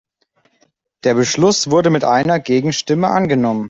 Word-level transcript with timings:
Der 1.03 1.13
Beschluss 1.13 1.69
wurde 1.69 1.91
mit 1.91 2.03
einer 2.03 2.39
Gegenstimme 2.39 3.09
angenommen. 3.09 3.59